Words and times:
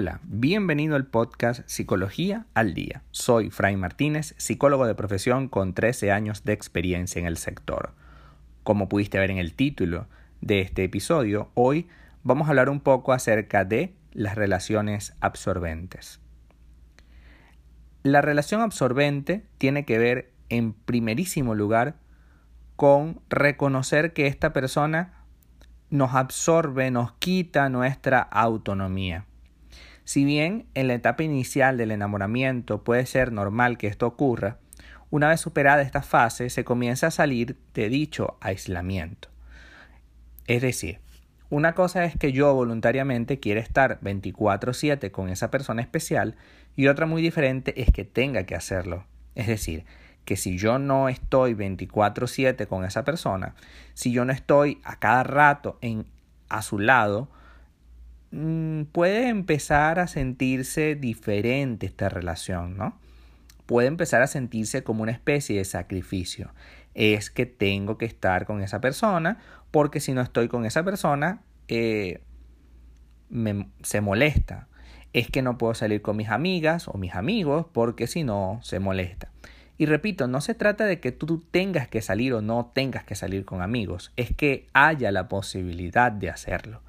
Hola, 0.00 0.20
bienvenido 0.24 0.96
al 0.96 1.04
podcast 1.04 1.60
Psicología 1.68 2.46
al 2.54 2.72
Día. 2.72 3.02
Soy 3.10 3.50
Fray 3.50 3.76
Martínez, 3.76 4.34
psicólogo 4.38 4.86
de 4.86 4.94
profesión 4.94 5.46
con 5.46 5.74
13 5.74 6.10
años 6.10 6.42
de 6.42 6.54
experiencia 6.54 7.20
en 7.20 7.26
el 7.26 7.36
sector. 7.36 7.92
Como 8.62 8.88
pudiste 8.88 9.18
ver 9.18 9.30
en 9.30 9.36
el 9.36 9.52
título 9.52 10.06
de 10.40 10.62
este 10.62 10.84
episodio, 10.84 11.50
hoy 11.52 11.86
vamos 12.22 12.46
a 12.46 12.52
hablar 12.52 12.70
un 12.70 12.80
poco 12.80 13.12
acerca 13.12 13.66
de 13.66 13.94
las 14.12 14.36
relaciones 14.36 15.14
absorbentes. 15.20 16.18
La 18.02 18.22
relación 18.22 18.62
absorbente 18.62 19.44
tiene 19.58 19.84
que 19.84 19.98
ver 19.98 20.32
en 20.48 20.72
primerísimo 20.72 21.54
lugar 21.54 21.96
con 22.74 23.20
reconocer 23.28 24.14
que 24.14 24.28
esta 24.28 24.54
persona 24.54 25.26
nos 25.90 26.14
absorbe, 26.14 26.90
nos 26.90 27.12
quita 27.12 27.68
nuestra 27.68 28.20
autonomía. 28.20 29.26
Si 30.10 30.24
bien 30.24 30.66
en 30.74 30.88
la 30.88 30.94
etapa 30.94 31.22
inicial 31.22 31.76
del 31.76 31.92
enamoramiento 31.92 32.82
puede 32.82 33.06
ser 33.06 33.30
normal 33.30 33.78
que 33.78 33.86
esto 33.86 34.08
ocurra, 34.08 34.56
una 35.08 35.28
vez 35.28 35.40
superada 35.40 35.82
esta 35.82 36.02
fase 36.02 36.50
se 36.50 36.64
comienza 36.64 37.06
a 37.06 37.10
salir 37.12 37.56
de 37.74 37.88
dicho 37.88 38.36
aislamiento. 38.40 39.28
Es 40.48 40.62
decir, 40.62 40.98
una 41.48 41.76
cosa 41.76 42.04
es 42.04 42.16
que 42.16 42.32
yo 42.32 42.52
voluntariamente 42.52 43.38
quiera 43.38 43.60
estar 43.60 44.00
24/7 44.00 45.12
con 45.12 45.28
esa 45.28 45.48
persona 45.48 45.80
especial 45.80 46.34
y 46.74 46.88
otra 46.88 47.06
muy 47.06 47.22
diferente 47.22 47.80
es 47.80 47.92
que 47.92 48.04
tenga 48.04 48.42
que 48.46 48.56
hacerlo. 48.56 49.04
Es 49.36 49.46
decir, 49.46 49.84
que 50.24 50.34
si 50.36 50.58
yo 50.58 50.80
no 50.80 51.08
estoy 51.08 51.54
24/7 51.54 52.66
con 52.66 52.84
esa 52.84 53.04
persona, 53.04 53.54
si 53.94 54.10
yo 54.10 54.24
no 54.24 54.32
estoy 54.32 54.80
a 54.82 54.98
cada 54.98 55.22
rato 55.22 55.78
en, 55.82 56.04
a 56.48 56.62
su 56.62 56.80
lado, 56.80 57.28
puede 58.92 59.28
empezar 59.28 59.98
a 59.98 60.06
sentirse 60.06 60.94
diferente 60.94 61.86
esta 61.86 62.08
relación, 62.08 62.76
¿no? 62.76 62.98
Puede 63.66 63.88
empezar 63.88 64.22
a 64.22 64.26
sentirse 64.26 64.82
como 64.82 65.02
una 65.02 65.12
especie 65.12 65.58
de 65.58 65.64
sacrificio. 65.64 66.52
Es 66.94 67.30
que 67.30 67.46
tengo 67.46 67.98
que 67.98 68.06
estar 68.06 68.46
con 68.46 68.62
esa 68.62 68.80
persona 68.80 69.38
porque 69.70 70.00
si 70.00 70.12
no 70.12 70.20
estoy 70.20 70.48
con 70.48 70.64
esa 70.64 70.84
persona 70.84 71.42
eh, 71.68 72.20
se 73.82 74.00
molesta. 74.00 74.68
Es 75.12 75.28
que 75.28 75.42
no 75.42 75.58
puedo 75.58 75.74
salir 75.74 76.02
con 76.02 76.16
mis 76.16 76.28
amigas 76.28 76.86
o 76.88 76.94
mis 76.94 77.14
amigos 77.14 77.66
porque 77.72 78.06
si 78.06 78.22
no 78.22 78.60
se 78.62 78.78
molesta. 78.78 79.30
Y 79.76 79.86
repito, 79.86 80.28
no 80.28 80.40
se 80.40 80.54
trata 80.54 80.84
de 80.84 81.00
que 81.00 81.10
tú 81.10 81.42
tengas 81.50 81.88
que 81.88 82.02
salir 82.02 82.34
o 82.34 82.42
no 82.42 82.70
tengas 82.74 83.02
que 83.04 83.14
salir 83.14 83.44
con 83.44 83.62
amigos, 83.62 84.12
es 84.16 84.30
que 84.34 84.66
haya 84.74 85.10
la 85.10 85.26
posibilidad 85.28 86.12
de 86.12 86.28
hacerlo. 86.28 86.82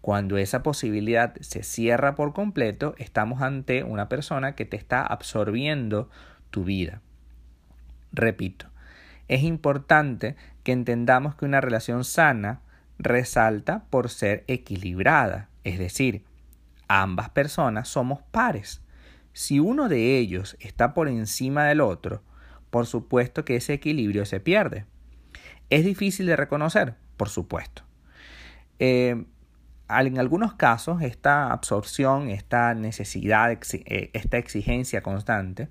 Cuando 0.00 0.38
esa 0.38 0.62
posibilidad 0.62 1.34
se 1.40 1.62
cierra 1.62 2.14
por 2.14 2.32
completo, 2.32 2.94
estamos 2.98 3.42
ante 3.42 3.82
una 3.82 4.08
persona 4.08 4.54
que 4.54 4.64
te 4.64 4.76
está 4.76 5.02
absorbiendo 5.02 6.08
tu 6.50 6.64
vida. 6.64 7.02
Repito, 8.12 8.66
es 9.26 9.42
importante 9.42 10.36
que 10.62 10.72
entendamos 10.72 11.34
que 11.34 11.44
una 11.44 11.60
relación 11.60 12.04
sana 12.04 12.62
resalta 12.98 13.84
por 13.90 14.08
ser 14.08 14.44
equilibrada, 14.48 15.48
es 15.64 15.78
decir, 15.78 16.24
ambas 16.88 17.30
personas 17.30 17.88
somos 17.88 18.22
pares. 18.30 18.82
Si 19.32 19.60
uno 19.60 19.88
de 19.88 20.18
ellos 20.18 20.56
está 20.60 20.94
por 20.94 21.08
encima 21.08 21.64
del 21.64 21.80
otro, 21.80 22.22
por 22.70 22.86
supuesto 22.86 23.44
que 23.44 23.56
ese 23.56 23.74
equilibrio 23.74 24.24
se 24.24 24.40
pierde. 24.40 24.86
Es 25.70 25.84
difícil 25.84 26.26
de 26.26 26.36
reconocer, 26.36 26.94
por 27.16 27.28
supuesto. 27.28 27.82
Eh, 28.78 29.24
en 29.88 30.18
algunos 30.18 30.54
casos 30.54 31.02
esta 31.02 31.52
absorción, 31.52 32.28
esta 32.28 32.74
necesidad, 32.74 33.50
eh, 33.52 34.10
esta 34.12 34.36
exigencia 34.36 35.02
constante, 35.02 35.68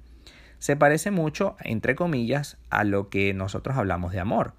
se 0.60 0.76
parece 0.76 1.12
mucho, 1.12 1.56
entre 1.64 1.96
comillas, 1.96 2.58
a 2.70 2.84
lo 2.84 3.10
que 3.10 3.34
nosotros 3.34 3.78
hablamos 3.78 4.12
de 4.12 4.20
amor. 4.20 4.56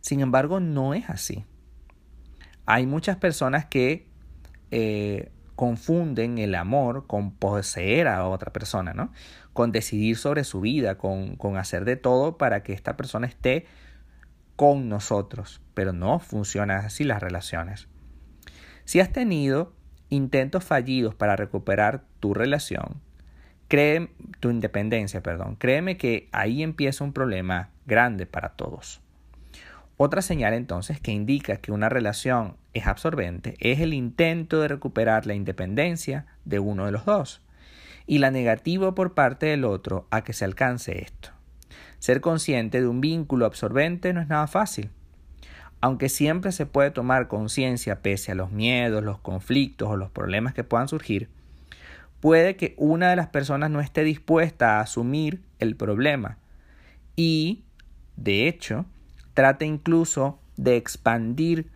Sin 0.00 0.20
embargo, 0.20 0.60
no 0.60 0.94
es 0.94 1.08
así. 1.10 1.44
Hay 2.66 2.86
muchas 2.86 3.16
personas 3.16 3.66
que 3.66 4.08
eh, 4.70 5.30
confunden 5.54 6.38
el 6.38 6.54
amor 6.54 7.06
con 7.06 7.32
poseer 7.32 8.08
a 8.08 8.26
otra 8.26 8.52
persona, 8.52 8.94
¿no? 8.94 9.12
Con 9.52 9.72
decidir 9.72 10.16
sobre 10.16 10.44
su 10.44 10.60
vida, 10.60 10.98
con, 10.98 11.36
con 11.36 11.56
hacer 11.56 11.84
de 11.84 11.96
todo 11.96 12.36
para 12.36 12.62
que 12.62 12.72
esta 12.72 12.96
persona 12.96 13.26
esté 13.26 13.66
con 14.56 14.88
nosotros. 14.88 15.60
Pero 15.74 15.92
no 15.92 16.18
funcionan 16.18 16.84
así 16.84 17.04
las 17.04 17.22
relaciones. 17.22 17.88
Si 18.88 19.00
has 19.00 19.12
tenido 19.12 19.74
intentos 20.08 20.64
fallidos 20.64 21.14
para 21.14 21.36
recuperar 21.36 22.04
tu 22.20 22.32
relación, 22.32 23.02
cree, 23.68 24.08
tu 24.40 24.48
independencia, 24.48 25.22
perdón, 25.22 25.56
créeme 25.56 25.98
que 25.98 26.30
ahí 26.32 26.62
empieza 26.62 27.04
un 27.04 27.12
problema 27.12 27.68
grande 27.84 28.24
para 28.24 28.54
todos. 28.54 29.02
Otra 29.98 30.22
señal 30.22 30.54
entonces 30.54 31.02
que 31.02 31.12
indica 31.12 31.58
que 31.58 31.70
una 31.70 31.90
relación 31.90 32.56
es 32.72 32.86
absorbente 32.86 33.56
es 33.60 33.80
el 33.80 33.92
intento 33.92 34.62
de 34.62 34.68
recuperar 34.68 35.26
la 35.26 35.34
independencia 35.34 36.24
de 36.46 36.58
uno 36.58 36.86
de 36.86 36.92
los 36.92 37.04
dos 37.04 37.42
y 38.06 38.20
la 38.20 38.30
negativa 38.30 38.94
por 38.94 39.12
parte 39.12 39.44
del 39.44 39.66
otro 39.66 40.06
a 40.10 40.24
que 40.24 40.32
se 40.32 40.46
alcance 40.46 41.02
esto. 41.02 41.28
Ser 41.98 42.22
consciente 42.22 42.80
de 42.80 42.88
un 42.88 43.02
vínculo 43.02 43.44
absorbente 43.44 44.14
no 44.14 44.22
es 44.22 44.28
nada 44.28 44.46
fácil. 44.46 44.88
Aunque 45.80 46.08
siempre 46.08 46.52
se 46.52 46.66
puede 46.66 46.90
tomar 46.90 47.28
conciencia 47.28 48.02
pese 48.02 48.32
a 48.32 48.34
los 48.34 48.50
miedos, 48.50 49.04
los 49.04 49.18
conflictos 49.18 49.88
o 49.88 49.96
los 49.96 50.10
problemas 50.10 50.54
que 50.54 50.64
puedan 50.64 50.88
surgir, 50.88 51.28
puede 52.20 52.56
que 52.56 52.74
una 52.76 53.10
de 53.10 53.16
las 53.16 53.28
personas 53.28 53.70
no 53.70 53.80
esté 53.80 54.02
dispuesta 54.02 54.78
a 54.78 54.80
asumir 54.80 55.40
el 55.60 55.76
problema 55.76 56.38
y, 57.14 57.62
de 58.16 58.48
hecho, 58.48 58.86
trate 59.34 59.66
incluso 59.66 60.40
de 60.56 60.76
expandir 60.76 61.70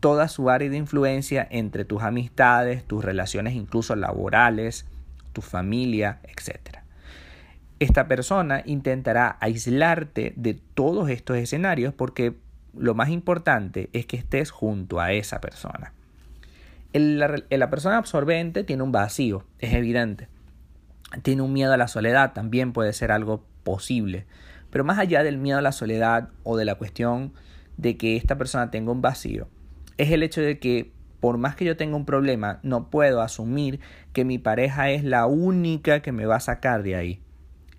toda 0.00 0.28
su 0.28 0.50
área 0.50 0.68
de 0.68 0.76
influencia 0.76 1.46
entre 1.50 1.84
tus 1.84 2.02
amistades, 2.02 2.84
tus 2.84 3.04
relaciones 3.04 3.54
incluso 3.54 3.94
laborales, 3.96 4.86
tu 5.32 5.42
familia, 5.42 6.20
etc. 6.24 6.78
Esta 7.78 8.08
persona 8.08 8.62
intentará 8.64 9.36
aislarte 9.40 10.32
de 10.36 10.54
todos 10.54 11.08
estos 11.10 11.36
escenarios 11.36 11.94
porque 11.94 12.36
lo 12.76 12.94
más 12.94 13.10
importante 13.10 13.90
es 13.92 14.06
que 14.06 14.16
estés 14.16 14.50
junto 14.50 15.00
a 15.00 15.12
esa 15.12 15.40
persona. 15.40 15.92
la, 16.92 17.70
persona 17.70 17.98
absorbente 17.98 18.64
tiene 18.64 18.82
un 18.82 18.92
vacío, 18.92 19.44
es 19.58 19.74
evidente. 19.74 20.28
Tiene 21.22 21.42
un 21.42 21.52
miedo 21.52 21.72
a 21.72 21.76
la 21.76 21.88
soledad, 21.88 22.32
también 22.32 22.72
puede 22.72 22.92
ser 22.92 23.12
algo 23.12 23.44
posible. 23.64 24.26
Pero 24.70 24.84
más 24.84 24.98
allá 24.98 25.22
del 25.22 25.38
miedo 25.38 25.58
a 25.58 25.62
la 25.62 25.72
soledad 25.72 26.28
o 26.42 26.56
de 26.56 26.64
la 26.64 26.74
cuestión 26.74 27.32
de 27.76 27.96
que 27.96 28.16
esta 28.16 28.36
persona 28.36 28.70
tenga 28.70 28.92
un 28.92 29.00
vacío, 29.00 29.48
es 29.96 30.10
el 30.10 30.22
hecho 30.22 30.42
de 30.42 30.58
que 30.58 30.92
por 31.20 31.38
más 31.38 31.56
que 31.56 31.64
yo 31.64 31.76
tenga 31.76 31.96
un 31.96 32.04
problema, 32.04 32.60
no 32.62 32.90
puedo 32.90 33.22
asumir 33.22 33.80
que 34.12 34.24
mi 34.24 34.38
pareja 34.38 34.90
es 34.90 35.02
la 35.02 35.26
única 35.26 36.00
que 36.00 36.12
me 36.12 36.26
va 36.26 36.36
a 36.36 36.40
sacar 36.40 36.82
de 36.82 36.94
ahí 36.94 37.20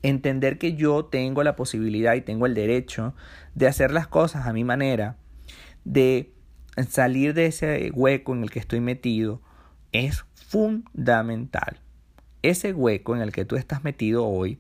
entender 0.03 0.57
que 0.57 0.75
yo 0.75 1.05
tengo 1.05 1.43
la 1.43 1.55
posibilidad 1.55 2.15
y 2.15 2.21
tengo 2.21 2.45
el 2.45 2.53
derecho 2.53 3.13
de 3.55 3.67
hacer 3.67 3.91
las 3.91 4.07
cosas 4.07 4.47
a 4.47 4.53
mi 4.53 4.63
manera, 4.63 5.17
de 5.83 6.31
salir 6.89 7.33
de 7.33 7.47
ese 7.47 7.91
hueco 7.93 8.33
en 8.33 8.43
el 8.43 8.51
que 8.51 8.59
estoy 8.59 8.79
metido, 8.79 9.41
es 9.91 10.25
fundamental. 10.33 11.79
Ese 12.41 12.73
hueco 12.73 13.15
en 13.15 13.21
el 13.21 13.31
que 13.31 13.45
tú 13.45 13.55
estás 13.55 13.83
metido 13.83 14.25
hoy, 14.25 14.59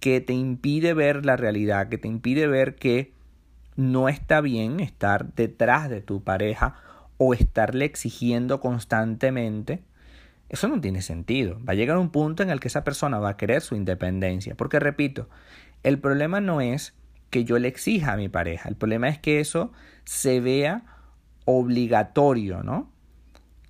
que 0.00 0.20
te 0.20 0.34
impide 0.34 0.92
ver 0.92 1.24
la 1.24 1.36
realidad, 1.36 1.88
que 1.88 1.98
te 1.98 2.08
impide 2.08 2.46
ver 2.46 2.74
que 2.74 3.12
no 3.76 4.08
está 4.08 4.40
bien 4.40 4.80
estar 4.80 5.34
detrás 5.34 5.88
de 5.88 6.00
tu 6.00 6.22
pareja 6.22 6.76
o 7.16 7.34
estarle 7.34 7.84
exigiendo 7.84 8.60
constantemente, 8.60 9.82
eso 10.48 10.68
no 10.68 10.80
tiene 10.80 11.02
sentido. 11.02 11.60
Va 11.66 11.72
a 11.72 11.76
llegar 11.76 11.96
un 11.96 12.10
punto 12.10 12.42
en 12.42 12.50
el 12.50 12.60
que 12.60 12.68
esa 12.68 12.84
persona 12.84 13.18
va 13.18 13.30
a 13.30 13.36
querer 13.36 13.60
su 13.60 13.74
independencia. 13.74 14.54
Porque, 14.54 14.78
repito, 14.78 15.28
el 15.82 15.98
problema 15.98 16.40
no 16.40 16.60
es 16.60 16.94
que 17.30 17.44
yo 17.44 17.58
le 17.58 17.68
exija 17.68 18.12
a 18.12 18.16
mi 18.16 18.28
pareja. 18.28 18.68
El 18.68 18.76
problema 18.76 19.08
es 19.08 19.18
que 19.18 19.40
eso 19.40 19.72
se 20.04 20.40
vea 20.40 20.84
obligatorio, 21.44 22.62
¿no? 22.62 22.90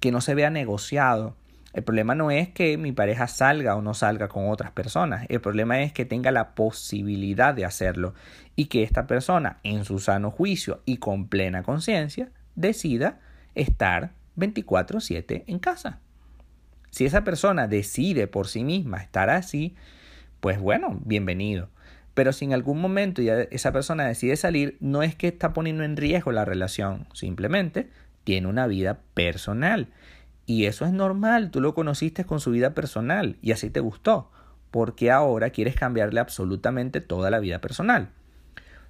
Que 0.00 0.12
no 0.12 0.20
se 0.20 0.34
vea 0.34 0.50
negociado. 0.50 1.36
El 1.72 1.82
problema 1.82 2.14
no 2.14 2.30
es 2.30 2.50
que 2.50 2.78
mi 2.78 2.92
pareja 2.92 3.26
salga 3.26 3.74
o 3.74 3.82
no 3.82 3.94
salga 3.94 4.28
con 4.28 4.48
otras 4.48 4.70
personas. 4.70 5.26
El 5.28 5.40
problema 5.40 5.82
es 5.82 5.92
que 5.92 6.04
tenga 6.04 6.30
la 6.30 6.54
posibilidad 6.54 7.54
de 7.54 7.64
hacerlo 7.64 8.14
y 8.54 8.66
que 8.66 8.82
esta 8.82 9.06
persona, 9.06 9.58
en 9.64 9.84
su 9.84 9.98
sano 9.98 10.30
juicio 10.30 10.82
y 10.84 10.98
con 10.98 11.28
plena 11.28 11.62
conciencia, 11.62 12.30
decida 12.54 13.18
estar 13.56 14.12
24/7 14.36 15.44
en 15.48 15.58
casa. 15.58 16.00
Si 16.94 17.04
esa 17.04 17.24
persona 17.24 17.66
decide 17.66 18.28
por 18.28 18.46
sí 18.46 18.62
misma 18.62 18.98
estar 18.98 19.28
así, 19.28 19.74
pues 20.38 20.60
bueno, 20.60 21.00
bienvenido. 21.04 21.68
Pero 22.14 22.32
si 22.32 22.44
en 22.44 22.52
algún 22.52 22.80
momento 22.80 23.20
ya 23.20 23.40
esa 23.50 23.72
persona 23.72 24.06
decide 24.06 24.36
salir, 24.36 24.76
no 24.78 25.02
es 25.02 25.16
que 25.16 25.26
está 25.26 25.52
poniendo 25.52 25.82
en 25.82 25.96
riesgo 25.96 26.30
la 26.30 26.44
relación, 26.44 27.08
simplemente 27.12 27.90
tiene 28.22 28.46
una 28.46 28.68
vida 28.68 29.00
personal 29.12 29.88
Y 30.46 30.66
eso 30.66 30.84
es 30.84 30.92
normal, 30.92 31.50
tú 31.50 31.60
lo 31.60 31.74
conociste 31.74 32.24
con 32.26 32.38
su 32.38 32.52
vida 32.52 32.74
personal 32.74 33.38
y 33.42 33.50
así 33.50 33.70
te 33.70 33.80
gustó, 33.80 34.30
porque 34.70 35.10
ahora 35.10 35.50
quieres 35.50 35.74
cambiarle 35.74 36.20
absolutamente 36.20 37.00
toda 37.00 37.28
la 37.28 37.40
vida 37.40 37.60
personal. 37.60 38.10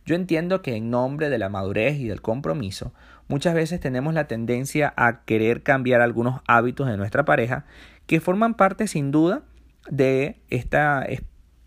Yo 0.05 0.15
entiendo 0.15 0.61
que 0.61 0.77
en 0.77 0.91
nombre 0.91 1.31
de 1.31 1.39
la 1.39 1.49
madurez 1.49 1.97
y 1.97 2.06
del 2.06 2.21
compromiso, 2.21 2.93
muchas 3.29 3.55
veces 3.55 3.81
tenemos 3.81 4.12
la 4.12 4.27
tendencia 4.27 4.93
a 4.97 5.25
querer 5.25 5.62
cambiar 5.62 6.03
algunos 6.03 6.43
hábitos 6.47 6.87
de 6.87 6.99
nuestra 6.99 7.25
pareja 7.25 7.65
que 8.06 8.21
forman 8.21 8.55
parte 8.55 8.87
sin 8.87 9.11
duda 9.11 9.43
de 9.89 10.41
esta, 10.51 11.06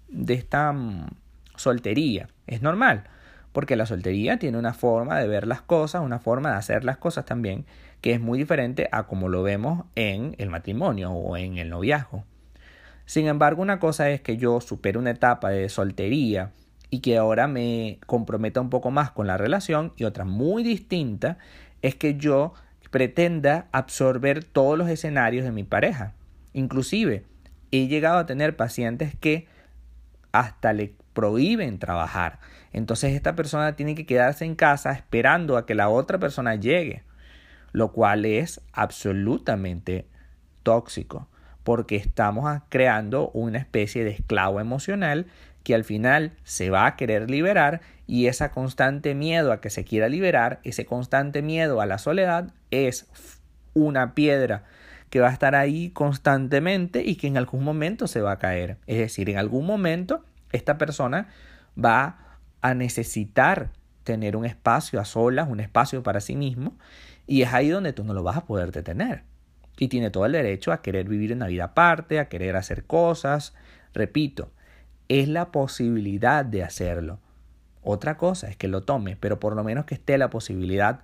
de 0.07 0.33
esta 0.33 0.73
mm, 0.73 1.07
soltería. 1.55 2.29
Es 2.45 2.61
normal, 2.61 3.05
porque 3.51 3.75
la 3.75 3.85
soltería 3.85 4.37
tiene 4.37 4.57
una 4.57 4.73
forma 4.73 5.19
de 5.19 5.27
ver 5.27 5.47
las 5.47 5.61
cosas, 5.61 6.03
una 6.03 6.19
forma 6.19 6.51
de 6.51 6.57
hacer 6.57 6.83
las 6.83 6.97
cosas 6.97 7.25
también, 7.25 7.65
que 8.01 8.13
es 8.13 8.21
muy 8.21 8.37
diferente 8.37 8.87
a 8.91 9.03
como 9.03 9.29
lo 9.29 9.43
vemos 9.43 9.85
en 9.95 10.35
el 10.37 10.49
matrimonio 10.49 11.11
o 11.11 11.37
en 11.37 11.57
el 11.57 11.69
noviazgo. 11.69 12.23
Sin 13.05 13.27
embargo, 13.27 13.61
una 13.61 13.79
cosa 13.79 14.09
es 14.09 14.21
que 14.21 14.37
yo 14.37 14.59
supere 14.61 14.99
una 14.99 15.11
etapa 15.11 15.49
de 15.49 15.69
soltería 15.69 16.51
y 16.89 16.99
que 16.99 17.17
ahora 17.17 17.47
me 17.47 17.99
comprometa 18.05 18.61
un 18.61 18.69
poco 18.69 18.91
más 18.91 19.11
con 19.11 19.27
la 19.27 19.37
relación 19.37 19.93
y 19.97 20.03
otra 20.03 20.25
muy 20.25 20.63
distinta 20.63 21.37
es 21.81 21.95
que 21.95 22.15
yo 22.15 22.53
pretenda 22.91 23.67
absorber 23.71 24.43
todos 24.43 24.77
los 24.77 24.89
escenarios 24.89 25.45
de 25.45 25.51
mi 25.51 25.63
pareja. 25.63 26.13
Inclusive 26.57 27.23
he 27.69 27.85
llegado 27.85 28.17
a 28.17 28.25
tener 28.25 28.55
pacientes 28.55 29.15
que 29.15 29.47
hasta 30.31 30.73
le 30.73 30.95
prohíben 31.13 31.77
trabajar. 31.77 32.39
Entonces 32.73 33.13
esta 33.13 33.35
persona 33.35 33.75
tiene 33.75 33.93
que 33.93 34.07
quedarse 34.07 34.43
en 34.43 34.55
casa 34.55 34.91
esperando 34.91 35.55
a 35.57 35.67
que 35.67 35.75
la 35.75 35.89
otra 35.89 36.17
persona 36.17 36.55
llegue, 36.55 37.03
lo 37.73 37.91
cual 37.91 38.25
es 38.25 38.59
absolutamente 38.73 40.07
tóxico, 40.63 41.27
porque 41.63 41.95
estamos 41.95 42.59
creando 42.69 43.29
una 43.35 43.59
especie 43.59 44.03
de 44.03 44.09
esclavo 44.09 44.59
emocional 44.59 45.27
que 45.63 45.75
al 45.75 45.83
final 45.83 46.31
se 46.43 46.71
va 46.71 46.87
a 46.87 46.95
querer 46.95 47.29
liberar 47.29 47.81
y 48.07 48.25
ese 48.25 48.49
constante 48.49 49.13
miedo 49.13 49.51
a 49.51 49.61
que 49.61 49.69
se 49.69 49.83
quiera 49.83 50.09
liberar, 50.09 50.59
ese 50.63 50.87
constante 50.87 51.43
miedo 51.43 51.81
a 51.81 51.85
la 51.85 51.99
soledad 51.99 52.51
es 52.71 53.05
una 53.75 54.15
piedra 54.15 54.63
que 55.09 55.19
va 55.19 55.29
a 55.29 55.33
estar 55.33 55.55
ahí 55.55 55.89
constantemente 55.91 57.03
y 57.03 57.15
que 57.15 57.27
en 57.27 57.37
algún 57.37 57.63
momento 57.63 58.07
se 58.07 58.21
va 58.21 58.33
a 58.33 58.39
caer. 58.39 58.77
Es 58.87 58.97
decir, 58.97 59.29
en 59.29 59.37
algún 59.37 59.65
momento 59.65 60.23
esta 60.51 60.77
persona 60.77 61.29
va 61.81 62.39
a 62.61 62.73
necesitar 62.73 63.71
tener 64.03 64.35
un 64.35 64.45
espacio 64.45 64.99
a 64.99 65.05
solas, 65.05 65.49
un 65.49 65.59
espacio 65.59 66.03
para 66.03 66.21
sí 66.21 66.35
mismo, 66.35 66.77
y 67.25 67.41
es 67.41 67.53
ahí 67.53 67.69
donde 67.69 67.93
tú 67.93 68.03
no 68.03 68.13
lo 68.13 68.23
vas 68.23 68.37
a 68.37 68.45
poder 68.45 68.71
detener. 68.71 69.23
Y 69.77 69.89
tiene 69.89 70.09
todo 70.09 70.25
el 70.25 70.31
derecho 70.31 70.71
a 70.71 70.81
querer 70.81 71.07
vivir 71.07 71.33
una 71.33 71.47
vida 71.47 71.65
aparte, 71.65 72.19
a 72.19 72.29
querer 72.29 72.55
hacer 72.55 72.85
cosas. 72.85 73.53
Repito, 73.93 74.51
es 75.07 75.27
la 75.27 75.51
posibilidad 75.51 76.45
de 76.45 76.63
hacerlo. 76.63 77.19
Otra 77.83 78.17
cosa 78.17 78.49
es 78.49 78.57
que 78.57 78.67
lo 78.67 78.83
tome, 78.83 79.17
pero 79.19 79.39
por 79.39 79.55
lo 79.55 79.63
menos 79.63 79.85
que 79.85 79.95
esté 79.95 80.17
la 80.17 80.29
posibilidad 80.29 81.01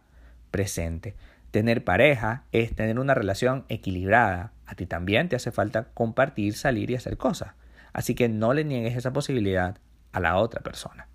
presente. 0.50 1.16
Tener 1.54 1.84
pareja 1.84 2.46
es 2.52 2.74
tener 2.74 2.98
una 2.98 3.14
relación 3.14 3.66
equilibrada. 3.70 4.54
A 4.66 4.74
ti 4.74 4.88
también 4.88 5.30
te 5.30 5.36
hace 5.36 5.52
falta 5.52 5.90
compartir, 5.94 6.56
salir 6.56 6.90
y 6.90 6.96
hacer 6.96 7.16
cosas. 7.16 7.54
Así 7.94 8.16
que 8.16 8.28
no 8.28 8.56
le 8.56 8.64
niegues 8.64 8.98
esa 8.98 9.14
posibilidad 9.14 9.78
a 10.14 10.20
la 10.20 10.38
otra 10.38 10.62
persona. 10.62 11.08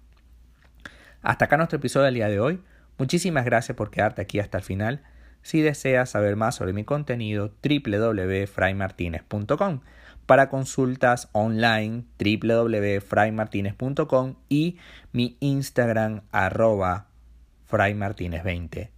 Hasta 1.23 1.47
acá 1.47 1.57
nuestro 1.57 1.79
episodio 1.79 2.05
del 2.05 2.15
día 2.15 2.29
de 2.29 2.39
hoy. 2.39 2.63
Muchísimas 2.99 3.45
gracias 3.45 3.77
por 3.77 3.91
quedarte 3.91 4.23
aquí 4.23 4.39
hasta 4.39 4.59
el 4.59 4.65
final. 4.65 5.03
Si 5.43 5.61
deseas 5.61 6.11
saber 6.11 6.37
más 6.37 6.55
sobre 6.55 6.73
mi 6.73 6.85
contenido, 6.85 7.53
www.fraymartinez.com 7.61 9.81
para 10.25 10.51
consultas 10.51 11.31
online 11.33 12.05
www.fraymartinez.com 12.17 14.37
y 14.49 14.79
mi 15.11 15.37
Instagram 15.41 16.21
arroba 16.31 17.09
fraymartinez20. 17.69 18.98